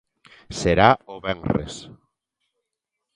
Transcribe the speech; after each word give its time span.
Será 0.59 0.89
o 1.13 1.15
venres. 1.25 1.75